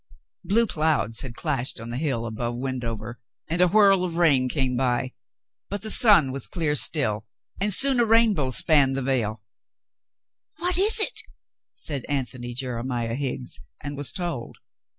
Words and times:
Blue 0.43 0.65
clouds 0.65 1.21
had 1.21 1.35
clashed 1.35 1.79
on 1.79 1.91
the 1.91 1.97
hill 1.97 2.25
above 2.25 2.57
Wend 2.57 2.83
over, 2.83 3.19
and 3.47 3.61
a 3.61 3.67
whirl 3.67 4.03
of 4.03 4.17
rain 4.17 4.49
came 4.49 4.75
by. 4.75 5.13
But 5.69 5.83
the 5.83 5.91
sun 5.91 6.31
was 6.31 6.47
clear 6.47 6.73
still, 6.73 7.27
and 7.59 7.71
soon 7.71 7.99
a 7.99 8.05
rainbow 8.05 8.49
spanned 8.49 8.97
the 8.97 9.03
vale. 9.03 9.43
^'What 10.59 10.79
is 10.79 10.99
it?" 10.99 11.21
said 11.75 12.03
Antony 12.09 12.55
Jeremiah 12.55 13.13
Higgs, 13.13 13.59
and 13.83 13.95
was 13.95 14.11
told. 14.11 14.57